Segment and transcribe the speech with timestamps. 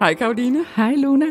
[0.00, 0.64] Hej Karoline.
[0.76, 1.26] Hej Luna,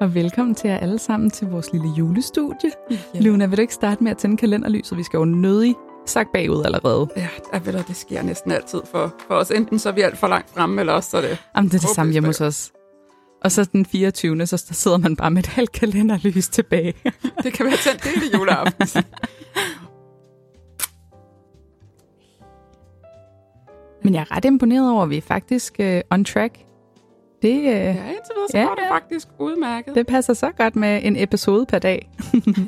[0.00, 2.70] og velkommen til jer alle sammen til vores lille julestudie.
[2.90, 3.20] Ja.
[3.20, 4.98] Luna, vil du ikke starte med at tænde kalenderlyset?
[4.98, 5.74] Vi skal jo nødig
[6.06, 7.08] sagt bagud allerede.
[7.16, 9.50] Ja, jeg ved, det sker næsten altid for, for os.
[9.50, 11.38] Enten så er vi alt for langt fremme, eller også så er det...
[11.56, 12.72] Jamen, det er det samme hjemme hos os.
[13.44, 14.46] Og så den 24.
[14.46, 16.94] så sidder man bare med et halvt kalenderlys tilbage.
[17.42, 19.04] det kan være tændt hele juleaften.
[24.04, 26.65] Men jeg er ret imponeret over, at vi er faktisk uh, on track.
[27.46, 29.94] Det, uh, ja, indtil videre, så ja, går det faktisk udmærket.
[29.94, 32.10] Det passer så godt med en episode per dag.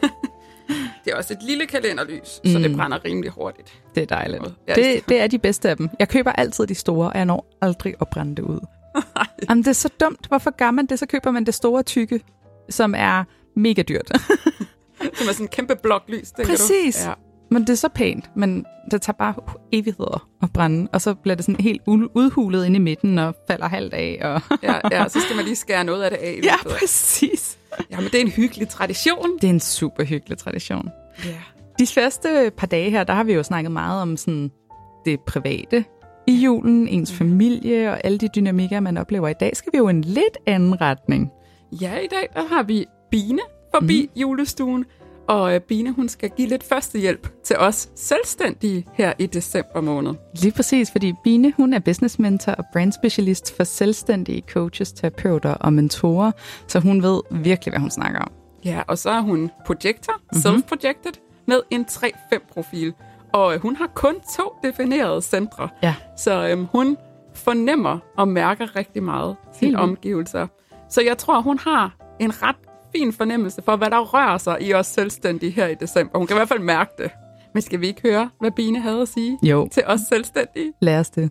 [1.04, 2.50] det er også et lille kalenderlys, mm.
[2.50, 3.82] så det brænder rimelig hurtigt.
[3.94, 4.42] Det er dejligt.
[4.74, 5.90] Det, det er de bedste af dem.
[5.98, 8.60] Jeg køber altid de store, og jeg når aldrig at brænde det ud.
[9.48, 10.26] Jamen, det er så dumt.
[10.28, 10.98] Hvorfor gør man det?
[10.98, 12.20] Så køber man det store tykke,
[12.68, 13.24] som er
[13.56, 14.10] mega dyrt.
[15.18, 17.04] som er sådan en kæmpe blok lys, Præcis.
[17.04, 17.08] Du?
[17.08, 17.14] Ja.
[17.50, 19.34] Men det er så pænt, men det tager bare
[19.72, 23.68] evigheder at brænde, og så bliver det sådan helt udhulet ind i midten og falder
[23.68, 24.18] halvt af.
[24.22, 26.40] Og ja, ja, så skal man lige skære noget af det af.
[26.44, 27.58] Ja, præcis.
[27.90, 29.38] Ja, men det er en hyggelig tradition.
[29.40, 30.88] Det er en super hyggelig tradition.
[31.24, 31.34] Ja.
[31.78, 34.50] De første par dage her, der har vi jo snakket meget om sådan
[35.04, 35.84] det private
[36.26, 37.18] i julen, ens mm.
[37.18, 39.28] familie og alle de dynamikker, man oplever.
[39.28, 41.30] I dag skal vi jo en lidt anden retning.
[41.72, 43.40] Ja, i dag der har vi Bine
[43.74, 44.20] forbi mm.
[44.20, 44.84] julestuen,
[45.28, 50.14] og øh, Bine, hun skal give lidt førstehjælp til os selvstændige her i december måned.
[50.42, 55.54] Lige præcis, fordi Bine, hun er business mentor og brand specialist for selvstændige coaches, terapeuter
[55.54, 56.32] og mentorer,
[56.66, 58.32] så hun ved virkelig, hvad hun snakker om.
[58.64, 60.38] Ja, og så er hun projektor, mm-hmm.
[60.38, 62.94] self-projected, med en 3-5-profil.
[63.32, 65.68] Og øh, hun har kun to definerede centre.
[65.82, 65.94] Ja.
[66.16, 66.96] Så øhm, hun
[67.34, 70.46] fornemmer og mærker rigtig meget sine omgivelser.
[70.90, 72.56] Så jeg tror, hun har en ret
[72.96, 76.18] fin fornemmelse for, hvad der rører sig i os selvstændige her i december.
[76.18, 77.10] Hun kan i hvert fald mærke det.
[77.54, 79.68] Men skal vi ikke høre, hvad Bine havde at sige jo.
[79.72, 80.72] til os selvstændige?
[80.80, 81.30] Lad os det.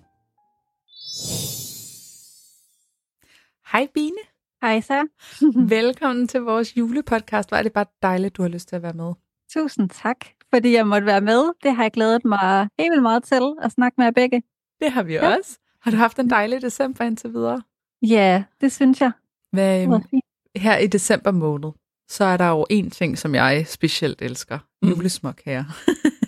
[3.71, 4.17] Hej Bine.
[4.61, 5.07] Hej så.
[5.77, 7.49] Velkommen til vores julepodcast.
[7.49, 9.13] Hvor er det bare dejligt, du har lyst til at være med.
[9.53, 10.17] Tusind tak,
[10.53, 11.51] fordi jeg måtte være med.
[11.63, 14.43] Det har jeg glædet mig helt vildt meget til at snakke med jer begge.
[14.81, 15.35] Det har vi ja.
[15.37, 15.59] også.
[15.81, 17.61] Har du haft en dejlig december indtil videre?
[18.01, 19.11] Ja, det synes jeg.
[19.51, 20.21] Hvad, det
[20.59, 21.71] her i december måned,
[22.09, 24.59] så er der jo en ting, som jeg specielt elsker.
[24.81, 24.89] Mm.
[24.89, 25.63] Julesmåkager.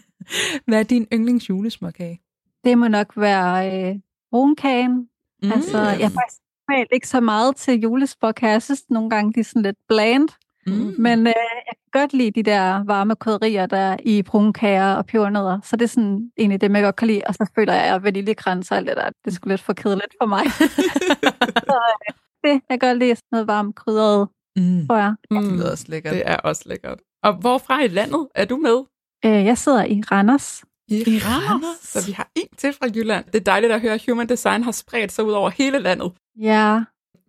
[0.67, 2.22] Hvad er din yndlings julesmåkage?
[2.63, 3.95] Det må nok være øh,
[4.31, 5.07] brunkagen.
[5.44, 5.51] Mm.
[5.51, 8.51] Altså, jeg er faktisk ikke så meget til julesmåkager.
[8.51, 10.29] Jeg synes nogle gange, de er sådan lidt bland.
[10.67, 10.96] Mm.
[10.97, 11.34] Men øh,
[11.67, 15.59] jeg kan godt lide de der varme krydderier, der er i brunkager og pebernødder.
[15.63, 17.22] Så det er sådan egentlig det, jeg godt kan lide.
[17.28, 20.16] Og så føler jeg, at vaniljekrans og alt det der, det skulle lidt for kedeligt
[20.22, 20.44] for mig.
[21.69, 21.79] så,
[22.09, 22.13] øh,
[22.44, 22.61] det.
[22.69, 24.88] Jeg kan godt lide sådan noget varmt krydret, mm.
[24.88, 25.13] tror jeg.
[25.31, 25.41] Mm.
[25.41, 26.13] Det lyder også lækkert.
[26.13, 27.00] Det er også lækkert.
[27.23, 28.83] Og hvorfra i landet er du med?
[29.25, 30.63] Øh, jeg sidder i Randers.
[30.88, 31.79] I, I Randers?
[31.81, 33.25] Så vi har en til fra Jylland.
[33.25, 36.11] Det er dejligt at høre, at Human Design har spredt sig ud over hele landet.
[36.41, 36.83] Ja.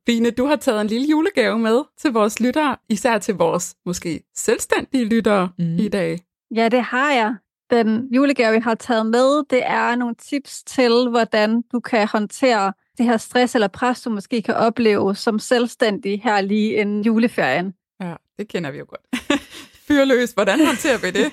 [0.06, 4.22] Bine, du har taget en lille julegave med til vores lyttere, især til vores måske
[4.36, 5.76] selvstændige lyttere mm.
[5.78, 6.18] i dag.
[6.54, 7.34] Ja, det har jeg.
[7.70, 12.72] Den julegave, vi har taget med, det er nogle tips til, hvordan du kan håndtere
[13.00, 17.74] det her stress eller pres, du måske kan opleve som selvstændig her lige inden juleferien.
[18.00, 19.32] Ja, det kender vi jo godt.
[19.88, 21.32] Fyrløs, hvordan håndterer vi det?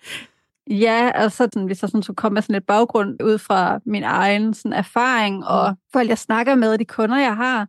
[0.84, 4.02] ja, altså sådan, hvis jeg sådan skulle komme med sådan et baggrund ud fra min
[4.02, 7.68] egen sådan, erfaring, og folk jeg snakker med, de kunder jeg har,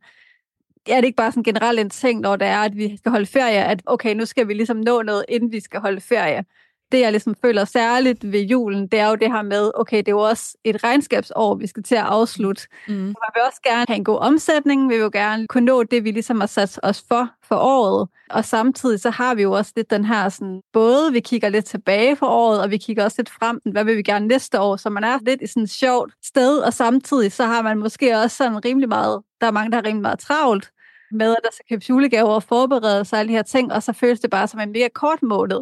[0.89, 3.25] er det ikke bare sådan generelt en ting, når det er, at vi skal holde
[3.25, 6.45] ferie, at okay, nu skal vi ligesom nå noget, inden vi skal holde ferie
[6.91, 10.07] det, jeg ligesom føler særligt ved julen, det er jo det her med, okay, det
[10.07, 12.61] er jo også et regnskabsår, vi skal til at afslutte.
[12.87, 12.93] Mm.
[12.93, 16.03] Man vil også gerne have en god omsætning, vi vil jo gerne kunne nå det,
[16.03, 18.09] vi ligesom har sat os for for året.
[18.29, 21.65] Og samtidig så har vi jo også lidt den her sådan, både vi kigger lidt
[21.65, 24.75] tilbage for året, og vi kigger også lidt frem, hvad vil vi gerne næste år,
[24.75, 28.17] så man er lidt i sådan et sjovt sted, og samtidig så har man måske
[28.17, 30.71] også sådan rimelig meget, der er mange, der har rimelig meget travlt
[31.11, 33.93] med, at der skal købes julegaver og forberede sig alle de her ting, og så
[33.93, 35.59] føles det bare som en mega kort måned.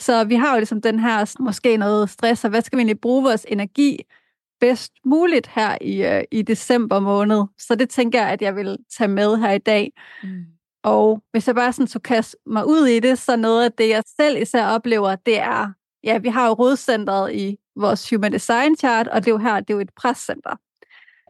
[0.00, 3.00] Så vi har jo ligesom den her, måske noget stress, og hvad skal vi egentlig
[3.00, 3.98] bruge vores energi
[4.60, 7.42] bedst muligt her i, uh, i december måned.
[7.58, 9.92] Så det tænker jeg, at jeg vil tage med her i dag.
[10.22, 10.44] Mm.
[10.82, 13.88] Og hvis jeg bare sådan så kaste mig ud i det, så noget af det,
[13.88, 15.72] jeg selv især oplever, det er,
[16.04, 19.60] ja, vi har jo rådcentret i vores Human Design Chart, og det er jo her,
[19.60, 20.56] det er jo et prescenter.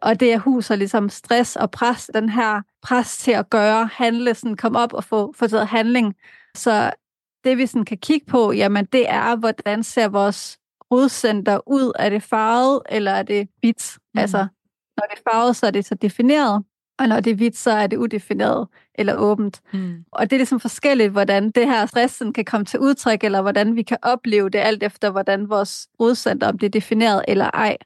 [0.02, 4.34] Og det er huser ligesom stress og pres, den her pres til at gøre, handle,
[4.34, 6.14] sådan komme op og få, få taget handling.
[6.56, 6.90] Så
[7.44, 10.58] det vi sådan kan kigge på, jamen det er, hvordan ser vores
[10.90, 11.92] rodcenter ud?
[11.98, 13.98] Er det farvet, eller er det hvidt?
[14.14, 14.20] Mm.
[14.20, 14.38] Altså,
[14.96, 16.64] når det er farvet, så er det så defineret,
[16.98, 19.60] og når det er hvidt, så er det udefineret eller åbent.
[19.72, 20.04] Mm.
[20.12, 23.76] Og det er ligesom forskelligt, hvordan det her stressen kan komme til udtryk, eller hvordan
[23.76, 27.76] vi kan opleve det, alt efter hvordan vores rodcenter, om det er defineret eller ej.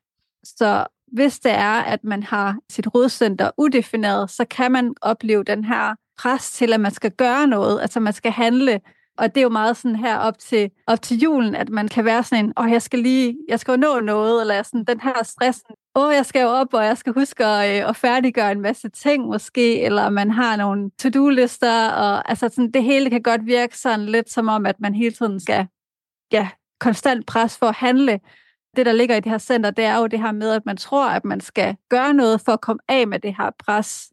[0.44, 5.64] Så hvis det er, at man har sit rodcenter udefineret, så kan man opleve den
[5.64, 8.80] her pres til, at man skal gøre noget, altså man skal handle.
[9.18, 12.04] Og det er jo meget sådan her op til, op til julen, at man kan
[12.04, 14.84] være sådan en, åh, oh, jeg skal lige, jeg skal jo nå noget, eller sådan
[14.84, 15.62] den her stress,
[15.94, 18.60] åh, oh, jeg skal jo op, og jeg skal huske at, øh, at færdiggøre en
[18.60, 23.46] masse ting måske, eller man har nogle to-do-lister, og altså sådan, det hele kan godt
[23.46, 25.66] virke sådan lidt som om, at man hele tiden skal,
[26.32, 26.48] ja,
[26.80, 28.20] konstant pres for at handle.
[28.76, 30.76] Det, der ligger i det her center, det er jo det her med, at man
[30.76, 34.12] tror, at man skal gøre noget for at komme af med det her pres.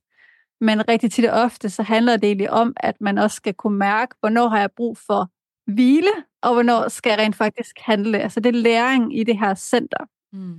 [0.65, 3.77] Men rigtig tit og ofte, så handler det egentlig om, at man også skal kunne
[3.77, 5.29] mærke, hvornår har jeg brug for
[5.71, 8.19] hvile, og hvornår skal jeg rent faktisk handle.
[8.19, 10.05] Altså det er læring i det her center.
[10.33, 10.55] Mm.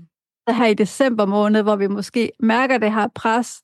[0.48, 3.62] Så her i december måned, hvor vi måske mærker det her pres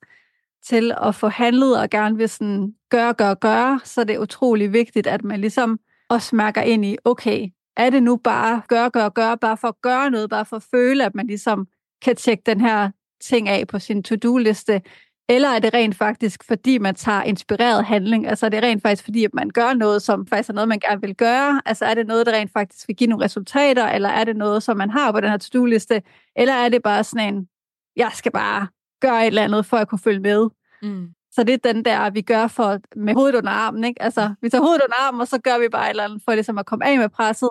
[0.64, 4.72] til at få handlet og gerne vil sådan gøre, gøre, gøre, så er det utrolig
[4.72, 9.08] vigtigt, at man ligesom også mærker ind i, okay, er det nu bare gør, gør,
[9.08, 11.66] gør, bare for at gøre noget, bare for at føle, at man ligesom
[12.02, 12.90] kan tjekke den her
[13.20, 14.82] ting af på sin to-do-liste,
[15.28, 18.26] eller er det rent faktisk, fordi man tager inspireret handling?
[18.26, 20.80] Altså er det rent faktisk, fordi at man gør noget, som faktisk er noget, man
[20.80, 21.62] gerne vil gøre?
[21.64, 23.86] Altså er det noget, der rent faktisk vil give nogle resultater?
[23.86, 26.02] Eller er det noget, som man har på den her to-do-liste?
[26.36, 27.48] Eller er det bare sådan en,
[27.96, 28.66] jeg skal bare
[29.00, 30.48] gøre et eller andet, for at kunne følge med?
[30.82, 31.08] Mm.
[31.32, 33.84] Så det er den der, vi gør for, med hovedet under armen.
[33.84, 34.02] Ikke?
[34.02, 36.34] Altså, vi tager hovedet under armen, og så gør vi bare et eller andet, for
[36.34, 37.50] ligesom at komme af med presset.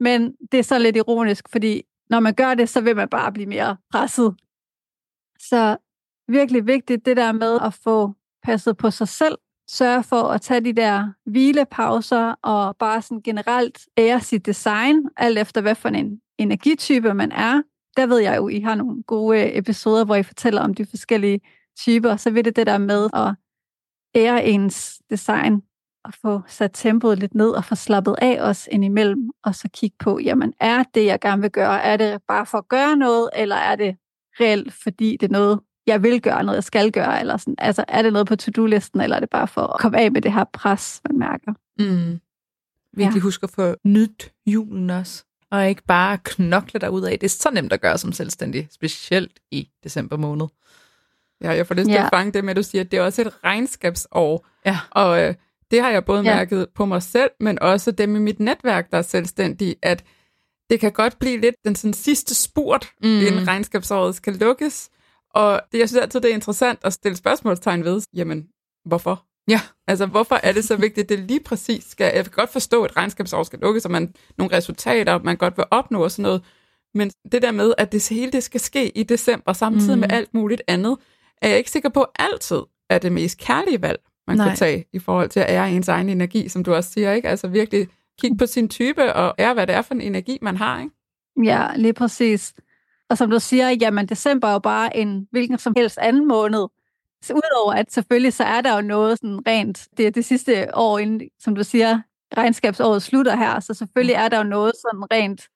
[0.00, 3.32] Men det er så lidt ironisk, fordi når man gør det, så vil man bare
[3.32, 4.34] blive mere presset.
[5.38, 5.76] Så
[6.28, 9.38] virkelig vigtigt, det der med at få passet på sig selv,
[9.70, 15.38] sørge for at tage de der hvilepauser og bare sådan generelt ære sit design, alt
[15.38, 17.62] efter hvad for en energitype man er.
[17.96, 20.86] Der ved jeg jo, I har nogle gode øh, episoder, hvor I fortæller om de
[20.86, 21.40] forskellige
[21.78, 23.34] typer, så vil det det der med at
[24.14, 25.62] ære ens design
[26.04, 29.96] og få sat tempoet lidt ned og få slappet af os indimellem, og så kigge
[29.98, 33.30] på, jamen er det, jeg gerne vil gøre, er det bare for at gøre noget,
[33.36, 33.96] eller er det
[34.40, 37.84] reelt, fordi det er noget, jeg vil gøre, noget jeg skal gøre, eller sådan, altså
[37.88, 40.32] er det noget på to-do-listen, eller er det bare for at komme af med det
[40.32, 41.52] her pres, man mærker.
[41.78, 42.20] Mm.
[42.96, 43.22] Virkelig ja.
[43.22, 47.18] husk at få nyt julen også, og ikke bare knokle dig ud af.
[47.18, 50.46] Det er så nemt at gøre som selvstændig, specielt i december måned.
[51.42, 52.04] Ja, jeg får lyst til ja.
[52.04, 54.46] at fange det med, at du siger, at det er også et regnskabsår.
[54.66, 54.78] Ja.
[54.90, 55.34] Og øh,
[55.70, 56.36] det har jeg både ja.
[56.36, 60.04] mærket på mig selv, men også dem i mit netværk, der er selvstændige, at
[60.70, 63.08] det kan godt blive lidt den sådan sidste spurt, mm.
[63.08, 64.90] inden regnskabsåret skal lukkes.
[65.34, 68.48] Og det, jeg synes altid, det er interessant at stille spørgsmålstegn ved, jamen,
[68.84, 69.24] hvorfor?
[69.48, 69.60] Ja.
[69.86, 72.12] Altså, hvorfor er det så vigtigt, at det lige præcis skal...
[72.14, 75.64] Jeg kan godt forstå, at regnskabsår skal lukkes, og man nogle resultater, man godt vil
[75.70, 76.44] opnå og sådan noget.
[76.94, 80.00] Men det der med, at det hele det skal ske i december, samtidig mm.
[80.00, 80.96] med alt muligt andet,
[81.42, 84.48] er jeg ikke sikker på altid er det mest kærlige valg, man Nej.
[84.48, 87.28] kan tage i forhold til at ære ens egen energi, som du også siger, ikke?
[87.28, 87.88] Altså virkelig
[88.20, 90.94] kigge på sin type og ære, hvad det er for en energi, man har, ikke?
[91.44, 92.54] Ja, lige præcis.
[93.12, 96.66] Og som du siger, jamen december er jo bare en hvilken som helst anden måned.
[97.22, 100.76] Så udover at selvfølgelig så er der jo noget sådan rent, det er det sidste
[100.76, 102.00] år, inden, som du siger,
[102.36, 105.48] regnskabsåret slutter her, så selvfølgelig er der jo noget sådan rent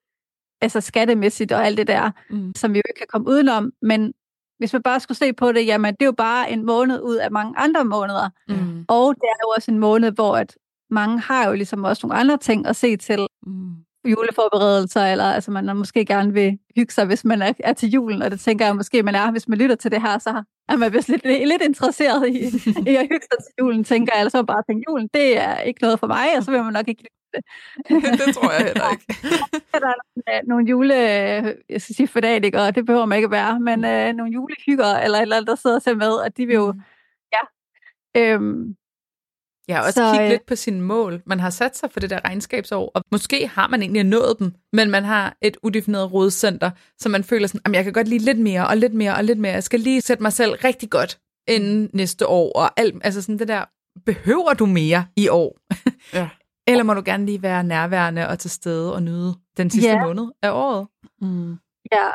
[0.61, 2.53] altså skattemæssigt og alt det der, mm.
[2.57, 4.13] som vi jo ikke kan komme udenom, men
[4.59, 7.17] hvis man bare skulle se på det, jamen det er jo bare en måned ud
[7.17, 8.29] af mange andre måneder.
[8.49, 8.85] Mm.
[8.89, 10.57] Og det er jo også en måned, hvor at
[10.91, 13.27] mange har jo ligesom også nogle andre ting at se til.
[13.47, 13.77] Mm.
[14.07, 18.23] Juleforberedelser, eller altså man måske gerne vil hygge sig, hvis man er, er til julen,
[18.23, 20.77] og det tænker jeg måske, man er, hvis man lytter til det her, så er
[20.77, 22.39] man vist lidt, lidt interesseret i,
[22.91, 25.59] i at hygge sig til julen, tænker jeg, eller så bare tænke, julen, det er
[25.59, 27.43] ikke noget for mig, og så vil man nok ikke det.
[28.27, 29.07] det tror jeg heller ikke.
[29.85, 29.93] der
[30.27, 30.95] er nogle jule,
[31.69, 35.41] jeg skal sige fanatikere, det behøver man ikke være, men øh, nogle julehygger, eller eller
[35.41, 36.81] der sidder og ser med, og de vil jo, mm.
[37.33, 37.43] ja,
[38.21, 38.77] øhm,
[39.69, 41.23] Ja, også så, kigge øh, lidt på sine mål.
[41.27, 44.53] Man har sat sig for det der regnskabsår, og måske har man egentlig nået dem,
[44.73, 48.25] men man har et udefineret rådcenter, så man føler sådan, at jeg kan godt lide
[48.25, 49.53] lidt mere, og lidt mere, og lidt mere.
[49.53, 51.19] Jeg skal lige sætte mig selv rigtig godt
[51.49, 53.65] inden næste år, og alt, altså sådan det der,
[54.07, 55.59] behøver du mere i år?
[56.13, 56.29] Ja.
[56.69, 60.05] Eller må du gerne lige være nærværende og til stede og nyde den sidste ja.
[60.05, 60.87] måned af året?
[61.21, 61.57] Mm.
[61.93, 62.09] Ja,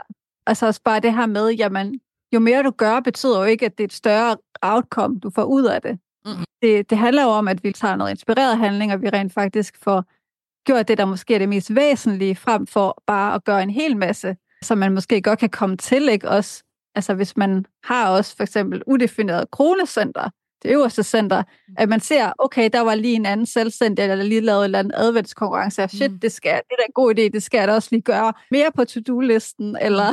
[0.48, 2.00] altså også bare det her med, jamen,
[2.34, 5.44] jo mere du gør, betyder jo ikke, at det er et større outcome, du får
[5.44, 6.00] ud af det.
[6.26, 6.46] Mm.
[6.62, 9.78] Det, det handler jo om, at vi tager noget inspireret handling, og vi rent faktisk
[9.84, 10.06] får
[10.66, 13.98] gjort det, der måske er det mest væsentlige, frem for bare at gøre en hel
[13.98, 16.30] masse, som man måske godt kan komme til, ikke?
[16.30, 16.64] Også,
[16.96, 20.30] altså hvis man har også for eksempel udefineret kronecenter,
[20.64, 21.76] det øverste center, mm.
[21.78, 24.80] at man ser, okay, der var lige en anden selvstændig, eller lige lavet en eller
[24.80, 26.20] anden adventskonkurrence, shit, mm.
[26.20, 28.72] det, skal, det er en god idé, det skal jeg da også lige gøre mere
[28.76, 30.12] på to-do-listen, eller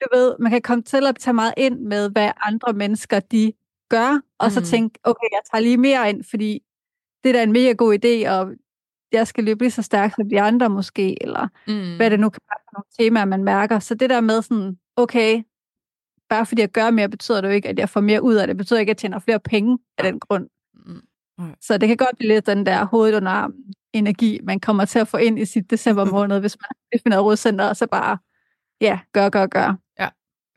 [0.00, 3.52] du ved, man kan komme til at tage meget ind med, hvad andre mennesker, de
[3.88, 4.66] gør, og så mm.
[4.66, 6.62] tænke, okay, jeg tager lige mere ind, fordi
[7.24, 8.52] det er da en mega god idé, og
[9.12, 11.96] jeg skal løbe lige så stærkt som de andre måske, eller mm.
[11.96, 13.78] hvad det nu kan være for nogle temaer, man mærker.
[13.78, 15.42] Så det der med sådan, okay,
[16.28, 18.46] bare fordi jeg gør mere, betyder det jo ikke, at jeg får mere ud af
[18.46, 18.48] det.
[18.48, 20.48] Det betyder ikke, at jeg tjener flere penge af den grund.
[20.74, 21.54] Mm.
[21.60, 24.98] Så det kan godt blive lidt den der hovedet under armen energi, man kommer til
[24.98, 28.18] at få ind i sit december måned, hvis man definerer rådcenter, og så bare,
[28.80, 29.76] ja, gør, gør, gør.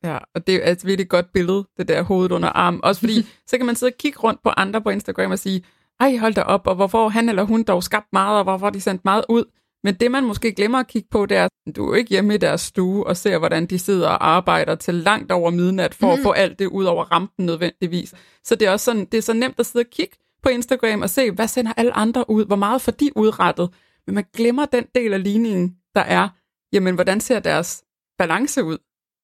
[0.08, 0.18] Ja.
[0.36, 2.84] Og det er et virkelig godt billede, det der hovedet under armen.
[2.84, 5.64] Også fordi, så kan man sidde og kigge rundt på andre på Instagram og sige,
[6.00, 8.82] ej, hold da op, og hvorfor han eller hun dog skabt meget, og hvorfor de
[8.82, 9.44] sendt meget ud.
[9.84, 12.36] Men det, man måske glemmer at kigge på, det er, at du er ikke hjemme
[12.36, 16.08] i deres stue og ser, hvordan de sidder og arbejder til langt over midnat for
[16.08, 16.14] mm.
[16.14, 18.14] at få alt det ud over rampen nødvendigvis.
[18.44, 21.02] Så det er også sådan, det er så nemt at sidde og kigge på Instagram
[21.02, 22.46] og se, hvad sender alle andre ud?
[22.46, 23.70] Hvor meget får de udrettet?
[24.08, 26.30] Men man glemmer den del af ligningen, der er,
[26.74, 27.84] jamen, hvordan ser deres
[28.18, 28.78] balance ud?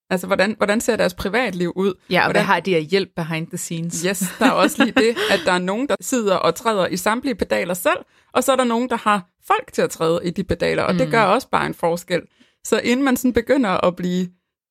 [0.10, 1.94] Altså, hvordan, hvordan ser deres privatliv ud?
[2.10, 2.40] Ja, og hvordan...
[2.40, 4.02] hvad har de af hjælp behind the scenes?
[4.02, 6.98] Yes, der er også lige det, at der er nogen, der sidder og træder i
[6.98, 8.00] samtlige pedaler selv,
[8.34, 10.94] og så er der nogen, der har folk til at træde i de pedaler, og
[10.94, 10.98] mm.
[10.98, 12.22] det gør også bare en forskel.
[12.64, 14.28] Så inden man sådan begynder at blive,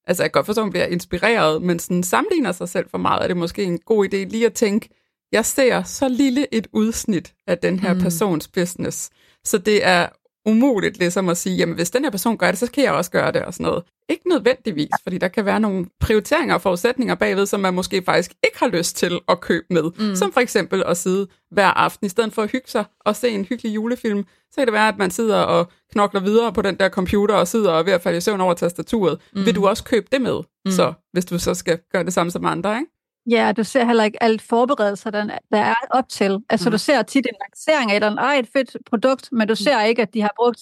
[0.06, 2.98] altså jeg kan godt forstå, at man bliver inspireret, men sådan sammenligner sig selv for
[2.98, 4.88] meget, er det måske en god idé lige at tænke,
[5.32, 8.00] jeg ser så lille et udsnit af den her mm.
[8.00, 9.10] persons business,
[9.44, 10.08] så det er
[10.46, 13.10] umuligt ligesom at sige, jamen hvis den her person gør det, så kan jeg også
[13.10, 13.82] gøre det og sådan noget.
[14.08, 18.32] Ikke nødvendigvis, fordi der kan være nogle prioriteringer og forudsætninger bagved, som man måske faktisk
[18.44, 19.82] ikke har lyst til at købe med.
[19.98, 20.16] Mm.
[20.16, 23.28] Som for eksempel at sidde hver aften, i stedet for at hygge sig og se
[23.28, 26.74] en hyggelig julefilm, så kan det være, at man sidder og knokler videre på den
[26.74, 29.18] der computer og sidder og er ved at falde i søvn over tastaturet.
[29.32, 29.46] Mm.
[29.46, 30.70] Vil du også købe det med, mm.
[30.70, 33.01] så hvis du så skal gøre det samme som andre, ikke?
[33.30, 36.38] Ja, du ser heller ikke alt forberedelser, der, der er op til.
[36.50, 36.72] Altså, mm.
[36.72, 39.56] du ser tit en lancering af et, ej, et fedt produkt, men du mm.
[39.56, 40.60] ser ikke, at de har brugt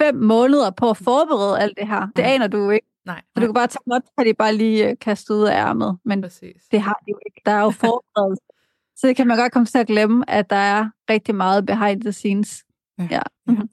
[0.00, 2.06] fem måneder på at forberede alt det her.
[2.16, 2.86] Det aner du ikke.
[3.06, 3.22] Nej.
[3.34, 5.98] Så du kan bare tage noget, kan de bare lige øh, kaste ud af ærmet.
[6.04, 6.62] Men Præcis.
[6.70, 7.40] det har de jo ikke.
[7.46, 8.42] Der er jo forberedelse.
[8.96, 12.00] Så det kan man godt komme til at glemme, at der er rigtig meget behind
[12.00, 12.64] the scenes.
[12.98, 13.08] Ja.
[13.10, 13.20] ja.
[13.46, 13.68] Mm-hmm.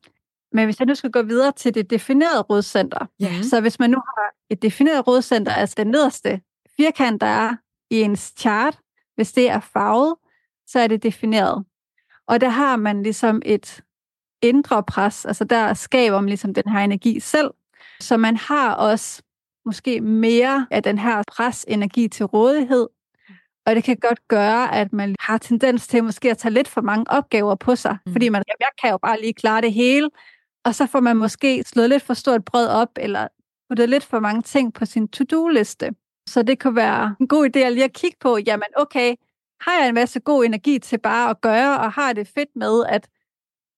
[0.52, 3.42] Men hvis jeg nu skal gå videre til det definerede rådcenter, ja.
[3.42, 6.42] så hvis man nu har et defineret rådcenter, altså den nederste
[6.78, 7.56] firkant, der er
[7.90, 8.80] i ens chart,
[9.16, 10.16] hvis det er farvet,
[10.68, 11.66] så er det defineret.
[12.28, 13.84] Og der har man ligesom et
[14.42, 17.52] indre pres, altså der skaber man ligesom den her energi selv.
[18.00, 19.22] Så man har også
[19.66, 22.88] måske mere af den her presenergi til rådighed,
[23.66, 26.82] og det kan godt gøre, at man har tendens til måske at tage lidt for
[26.82, 28.12] mange opgaver på sig, mm.
[28.12, 30.10] fordi man, jeg kan jo bare lige klare det hele,
[30.66, 33.28] og så får man måske slået lidt for stort brød op, eller
[33.70, 35.90] puttet lidt for mange ting på sin to-do-liste.
[36.30, 39.16] Så det kan være en god idé at lige at kigge på, jamen okay,
[39.62, 42.86] har jeg en masse god energi til bare at gøre, og har det fedt med,
[42.90, 43.08] at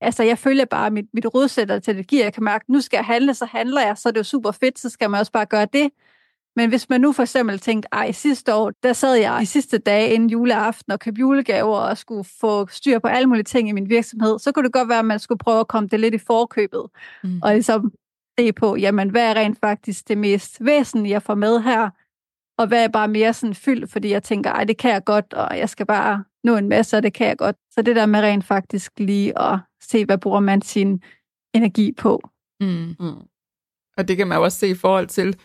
[0.02, 3.06] altså, jeg følger bare mit, mit rådsætter til energi, jeg kan mærke, nu skal jeg
[3.06, 5.46] handle, så handler jeg, så er det jo super fedt, så skal man også bare
[5.46, 5.90] gøre det.
[6.56, 9.78] Men hvis man nu for eksempel tænkte, ej, sidste år, der sad jeg de sidste
[9.78, 13.72] dage inden juleaften og købte julegaver og skulle få styr på alle mulige ting i
[13.72, 16.14] min virksomhed, så kunne det godt være, at man skulle prøve at komme det lidt
[16.14, 16.86] i forkøbet.
[17.24, 17.40] Mm.
[17.44, 17.92] Og ligesom
[18.40, 21.90] se på, jamen, hvad er rent faktisk det mest væsentlige, jeg får med her?
[22.58, 25.34] Og hvad er bare mere sådan fyldt, fordi jeg tænker, ej, det kan jeg godt,
[25.34, 27.56] og jeg skal bare nå en masse, og det kan jeg godt.
[27.72, 31.02] Så det der med rent faktisk lige at se, hvad bruger man sin
[31.54, 32.30] energi på.
[32.60, 32.96] Mm.
[33.00, 33.22] Mm.
[33.98, 35.36] Og det kan man også se i forhold til,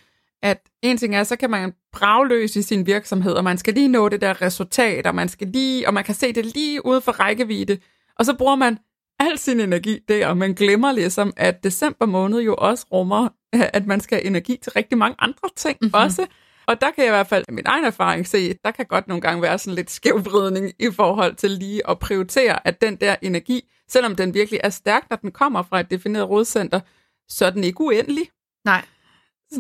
[0.43, 3.89] at en ting er, så kan man bragløse i sin virksomhed, og man skal lige
[3.89, 7.01] nå det der resultat, og man skal lige, og man kan se det lige ude
[7.01, 7.79] for rækkevidde,
[8.19, 8.79] og så bruger man
[9.19, 13.87] al sin energi der, og man glemmer ligesom, at december måned jo også rummer, at
[13.87, 15.95] man skal have energi til rigtig mange andre ting mm-hmm.
[15.95, 16.27] også.
[16.69, 19.21] Og der kan jeg i hvert fald min egen erfaring se, der kan godt nogle
[19.21, 23.71] gange være sådan lidt skævvridning i forhold til lige at prioritere, at den der energi,
[23.89, 26.81] selvom den virkelig er stærk, når den kommer fra et defineret rådcenter,
[27.29, 28.29] så er den ikke uendelig.
[28.65, 28.85] Nej.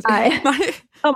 [0.09, 0.29] Nej.
[0.45, 1.13] Nej.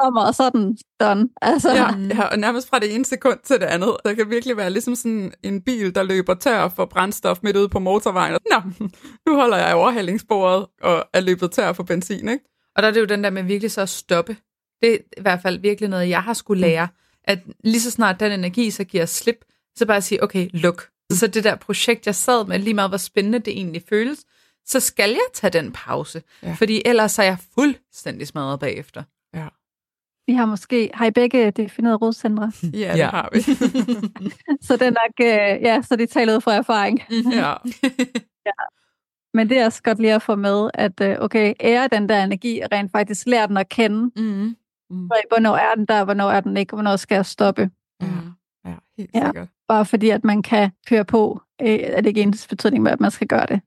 [0.00, 1.28] Kommer, og så er den done.
[1.42, 1.70] Altså.
[1.70, 3.96] Ja, ja, og nærmest fra det ene sekund til det andet.
[4.04, 7.68] Der kan virkelig være ligesom sådan en bil, der løber tør for brændstof midt ude
[7.68, 8.38] på motorvejen.
[8.50, 8.86] Nå,
[9.26, 12.44] nu holder jeg overhældingsbordet og er løbet tør for benzin, ikke?
[12.76, 14.36] Og der er det jo den der med virkelig så at stoppe
[14.82, 16.88] det er i hvert fald virkelig noget, jeg har skulle lære.
[17.24, 19.44] At lige så snart den energi så giver slip,
[19.76, 20.88] så bare sige, okay, luk.
[21.10, 24.24] Så det der projekt, jeg sad med, lige meget hvor spændende det egentlig føles,
[24.66, 26.22] så skal jeg tage den pause.
[26.42, 26.52] Ja.
[26.52, 29.02] Fordi ellers er jeg fuldstændig smadret bagefter.
[29.34, 29.48] Ja.
[30.26, 32.52] Vi har måske, har I begge defineret rådscentre?
[32.62, 33.10] Ja, det ja.
[33.10, 33.40] har vi.
[34.66, 37.02] så det er nok, øh, ja, så de taler ud fra erfaring.
[37.10, 37.54] ja.
[38.48, 38.52] ja.
[39.34, 42.24] Men det er også godt lige at få med, at øh, okay, ære den der
[42.24, 44.10] energi, rent faktisk lære den at kende.
[44.16, 44.56] Mm.
[44.92, 45.10] Mm.
[45.28, 47.70] Hvornår er den der, hvornår er den ikke, hvornår skal jeg stoppe?
[48.00, 48.06] Ja,
[48.64, 49.48] ja helt ja, sikkert.
[49.68, 53.00] Bare fordi, at man kan køre på, øh, er det ikke ens betydning med, at
[53.00, 53.60] man skal gøre det.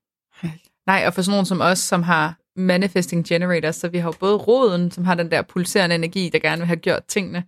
[0.88, 4.14] Nej, og for sådan nogen som os, som har manifesting generators, så vi har jo
[4.20, 7.44] både roden, som har den der pulserende energi, der gerne vil have gjort tingene,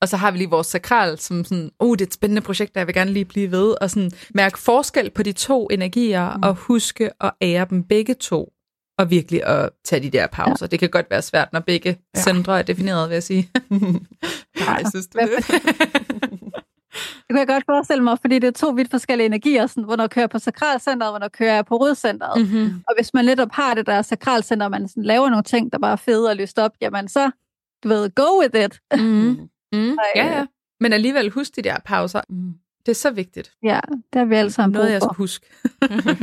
[0.00, 2.74] og så har vi lige vores sakral, som sådan, oh, det er et spændende projekt,
[2.74, 6.36] der jeg vil gerne lige blive ved, og sådan mærke forskel på de to energier,
[6.36, 6.42] mm.
[6.42, 8.52] og huske at ære dem begge to.
[8.98, 10.66] Og virkelig at tage de der pauser.
[10.66, 10.66] Ja.
[10.66, 12.20] Det kan godt være svært, når begge ja.
[12.20, 13.50] centre er defineret, vil jeg sige.
[14.66, 15.44] Nej, synes du det?
[16.92, 20.06] Det kan jeg godt forestille mig, fordi det er to vidt forskellige energier, sådan, hvornår
[20.06, 22.40] kører jeg på sakralcenteret, hvornår kører jeg på rødcenteret.
[22.40, 22.82] Mm-hmm.
[22.88, 25.78] Og hvis man netop har det der sakralcenter, og man sådan laver nogle ting, der
[25.78, 27.30] bare er fede og lyst op, jamen så,
[27.82, 28.80] du ved, go with it.
[29.00, 29.48] Mm.
[29.78, 29.96] Mm.
[30.16, 30.46] ja, ja.
[30.80, 32.20] Men alligevel husk de der pauser.
[32.28, 32.54] Mm.
[32.86, 33.52] Det er så vigtigt.
[33.62, 33.80] Ja,
[34.12, 35.46] det har vi alle sammen Noget, jeg skal huske.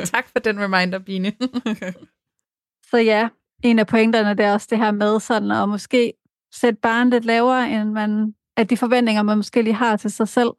[0.05, 1.33] tak for den reminder, Bine.
[2.89, 3.29] Så ja,
[3.63, 6.13] en af pointerne det er også det her med sådan at måske
[6.53, 10.27] sætte barnet lidt lavere, end man, at de forventninger, man måske lige har til sig
[10.27, 10.51] selv.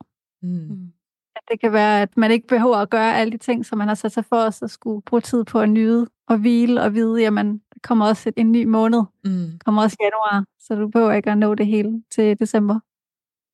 [0.42, 0.48] Mm.
[0.48, 0.92] mm.
[1.36, 3.88] At det kan være, at man ikke behøver at gøre alle de ting, som man
[3.88, 6.94] har sat sig for os at skulle bruge tid på at nyde og hvile og
[6.94, 9.02] vide, jamen, der kommer også en ny måned.
[9.24, 9.58] Mm.
[9.64, 12.80] kommer også januar, så du behøver ikke at nå det hele til december.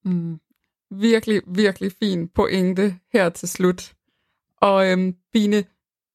[0.05, 0.41] Mm.
[0.91, 3.95] Virkelig, virkelig fin pointe her til slut.
[4.57, 5.65] Og øhm, Bine,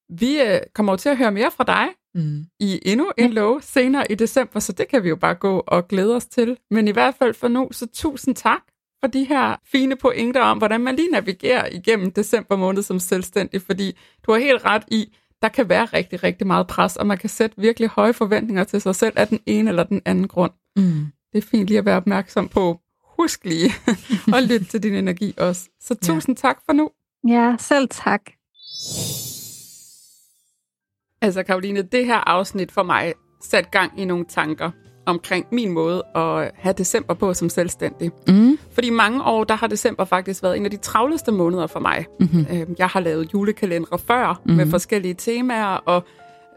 [0.10, 2.46] vi øh, kommer til at høre mere fra dig mm.
[2.60, 5.88] i endnu en lov senere i december, så det kan vi jo bare gå og
[5.88, 6.58] glæde os til.
[6.72, 8.62] Men i hvert fald for nu, så tusind tak
[9.00, 13.62] for de her fine pointer om, hvordan man lige navigerer igennem december måned som selvstændig,
[13.62, 17.18] fordi du har helt ret i, der kan være rigtig, rigtig meget pres, og man
[17.18, 20.52] kan sætte virkelig høje forventninger til sig selv af den ene eller den anden grund.
[20.76, 21.06] Mm.
[21.34, 22.80] Det er fint lige at være opmærksom på,
[23.18, 23.72] husk lige
[24.36, 25.70] at lytte til din energi også.
[25.82, 26.48] Så tusind ja.
[26.48, 26.90] tak for nu.
[27.28, 28.22] Ja, selv tak.
[31.22, 34.72] Altså Karoline, det her afsnit for mig sat gang i nogle tanker
[35.06, 38.12] omkring min måde at have december på som selvstændig.
[38.28, 38.60] Mm.
[38.72, 42.06] Fordi mange år, der har december faktisk været en af de travleste måneder for mig.
[42.20, 42.76] Mm-hmm.
[42.80, 44.58] Jeg har lavet julekalendere før mm-hmm.
[44.58, 46.04] med forskellige temaer, og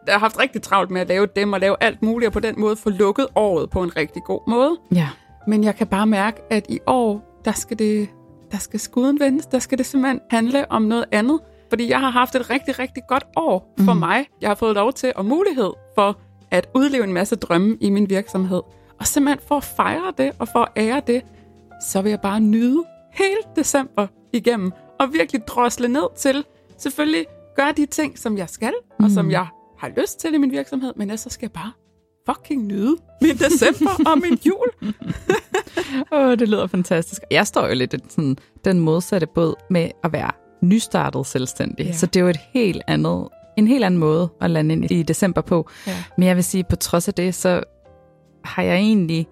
[0.06, 2.40] jeg har haft rigtig travlt med at lave dem og lave alt muligt, og på
[2.40, 4.76] den måde få lukket året på en rigtig god måde.
[4.94, 5.08] Ja.
[5.46, 8.08] Men jeg kan bare mærke, at i år, der skal det,
[8.52, 11.40] der skal skuden vendes, der skal det simpelthen handle om noget andet.
[11.68, 13.98] Fordi jeg har haft et rigtig, rigtig godt år for mm.
[13.98, 14.26] mig.
[14.40, 16.18] Jeg har fået lov til og mulighed for
[16.50, 18.62] at udleve en masse drømme i min virksomhed.
[19.00, 21.22] Og simpelthen for at fejre det og for at ære det,
[21.82, 26.44] så vil jeg bare nyde hele december igennem og virkelig drosle ned til
[26.78, 29.30] selvfølgelig gøre de ting, som jeg skal, og som mm.
[29.30, 29.46] jeg
[29.78, 31.72] har lyst til i min virksomhed, men jeg så skal jeg bare
[32.26, 34.68] fucking nyde min december og min jul.
[36.12, 37.22] Åh, oh, det lyder fantastisk.
[37.30, 40.30] Jeg står jo lidt i sådan, den modsatte båd med at være
[40.64, 41.86] nystartet selvstændig.
[41.86, 41.92] Ja.
[41.92, 45.02] Så det er jo et helt andet, en helt anden måde at lande ind i
[45.02, 45.68] december på.
[45.86, 45.96] Ja.
[46.18, 47.62] Men jeg vil sige, på trods af det, så
[48.44, 49.26] har jeg egentlig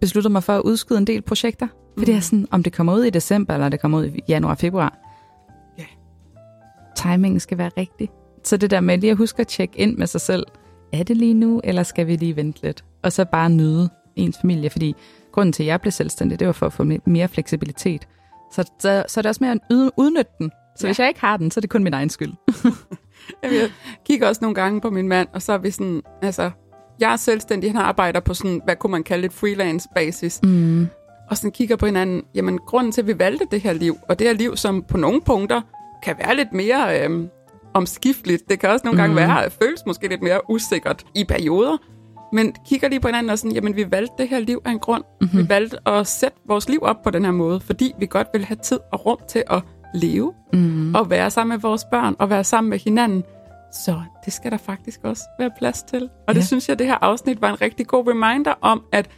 [0.00, 1.66] besluttet mig for at udskyde en del projekter.
[1.98, 2.14] Fordi mm.
[2.14, 4.54] jeg er sådan, om det kommer ud i december, eller det kommer ud i januar
[4.54, 4.98] februar.
[5.78, 5.84] Ja.
[6.96, 8.08] Timingen skal være rigtig.
[8.44, 10.46] Så det der med lige at huske at tjekke ind med sig selv,
[10.92, 12.84] er det lige nu, eller skal vi lige vente lidt?
[13.02, 14.94] Og så bare nyde ens familie, fordi
[15.32, 18.08] grunden til, at jeg blev selvstændig, det var for at få mere fleksibilitet.
[18.52, 19.60] Så, så, så er det også mere at
[19.96, 20.50] udnytte den.
[20.76, 20.88] Så ja.
[20.88, 22.32] hvis jeg ikke har den, så er det kun min egen skyld.
[23.42, 23.70] jeg
[24.06, 26.50] kigger også nogle gange på min mand, og så er vi sådan, altså,
[27.00, 30.40] jeg er selvstændig, han arbejder på sådan, hvad kunne man kalde et freelance basis.
[30.42, 30.88] Mm.
[31.30, 34.18] Og sådan kigger på hinanden, jamen grunden til, at vi valgte det her liv, og
[34.18, 35.60] det her liv, som på nogle punkter
[36.02, 37.28] kan være lidt mere øh,
[37.74, 38.50] omskifteligt.
[38.50, 39.16] Det kan også nogle gange mm.
[39.16, 41.76] være, føles måske lidt mere usikkert i perioder.
[42.32, 44.78] Men kigger lige på hinanden og sådan, jamen vi valgte det her liv af en
[44.78, 45.04] grund.
[45.20, 45.38] Mm-hmm.
[45.38, 48.44] Vi valgte at sætte vores liv op på den her måde, fordi vi godt vil
[48.44, 49.62] have tid og rum til at
[49.94, 50.94] leve, mm.
[50.94, 53.24] og være sammen med vores børn, og være sammen med hinanden.
[53.72, 56.02] Så det skal der faktisk også være plads til.
[56.02, 56.38] Og ja.
[56.38, 59.10] det synes jeg, det her afsnit var en rigtig god reminder om, at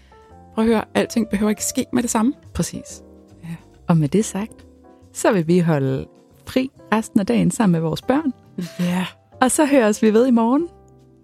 [0.55, 2.33] prøv at høre, alting behøver ikke ske med det samme.
[2.55, 3.03] Præcis.
[3.45, 3.49] Ja.
[3.89, 4.67] Og med det sagt,
[5.13, 6.07] så vil vi holde
[6.47, 8.33] fri resten af dagen sammen med vores børn.
[8.81, 9.07] Ja.
[9.41, 10.69] Og så høres vi ved i morgen.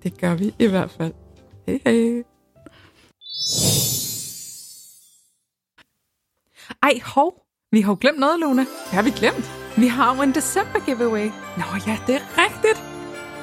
[0.03, 1.13] Det gør vi i hvert fald.
[1.67, 2.25] Hej hej.
[6.83, 7.33] Ej, hov.
[7.73, 8.63] Vi har jo glemt noget, Luna.
[8.63, 9.51] Hvad har vi glemt?
[9.77, 11.27] Vi har jo en december giveaway.
[11.57, 12.79] Nå ja, det er rigtigt.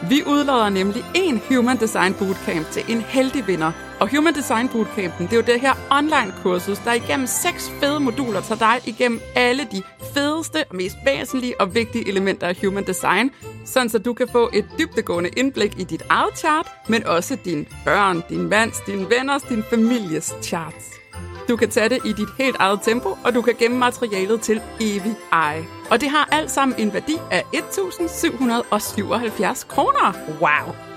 [0.09, 3.71] Vi udlader nemlig en Human Design Bootcamp til en heldig vinder.
[4.01, 8.41] Og Human Design Bootcampen, det er jo det her online-kursus, der igennem seks fede moduler
[8.41, 9.83] tager dig igennem alle de
[10.13, 13.31] fedeste og mest væsentlige og vigtige elementer af Human Design,
[13.65, 17.67] sådan så du kan få et dybdegående indblik i dit eget chart, men også din
[17.85, 20.85] børn, din mands, din venners, din families charts.
[21.49, 24.61] Du kan tage det i dit helt eget tempo, og du kan gemme materialet til
[24.79, 25.65] evig eje.
[25.91, 30.13] Og det har alt sammen en værdi af 1.777 kroner.
[30.41, 30.90] Wow!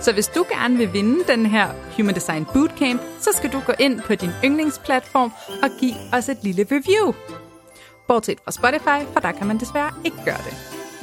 [0.00, 3.72] Så hvis du gerne vil vinde den her Human Design Bootcamp, så skal du gå
[3.78, 5.32] ind på din yndlingsplatform
[5.62, 7.14] og give os et lille review.
[8.08, 10.54] Bortset fra Spotify, for der kan man desværre ikke gøre det.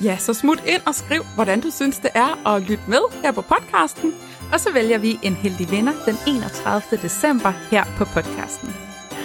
[0.03, 3.31] Ja, så smut ind og skriv, hvordan du synes, det er at lytte med her
[3.31, 4.13] på podcasten.
[4.53, 6.99] Og så vælger vi en heldig vinder den 31.
[7.01, 8.75] december her på podcasten.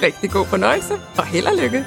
[0.02, 1.86] Rigtig god fornøjelse og held og lykke.